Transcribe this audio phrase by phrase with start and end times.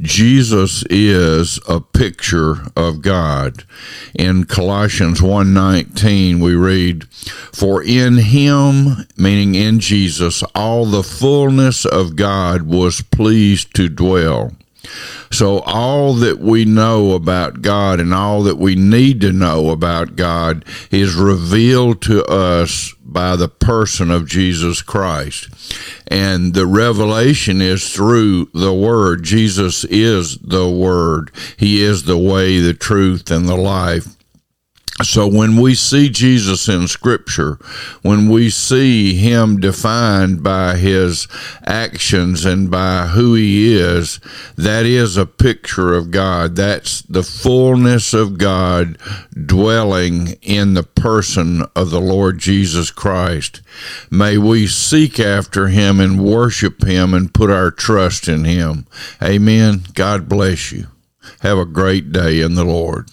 [0.00, 3.64] Jesus is a picture of God.
[4.14, 7.06] In Colossians 1:19 we read,
[7.52, 14.52] "For in him, meaning in Jesus, all the fullness of God was pleased to dwell."
[15.30, 20.14] So, all that we know about God and all that we need to know about
[20.14, 25.48] God is revealed to us by the person of Jesus Christ.
[26.08, 29.22] And the revelation is through the Word.
[29.22, 34.16] Jesus is the Word, He is the way, the truth, and the life.
[35.04, 37.58] So when we see Jesus in scripture,
[38.00, 41.28] when we see him defined by his
[41.66, 44.20] actions and by who he is,
[44.56, 46.56] that is a picture of God.
[46.56, 48.96] That's the fullness of God
[49.34, 53.60] dwelling in the person of the Lord Jesus Christ.
[54.10, 58.86] May we seek after him and worship him and put our trust in him.
[59.22, 59.82] Amen.
[59.92, 60.86] God bless you.
[61.40, 63.10] Have a great day in the Lord.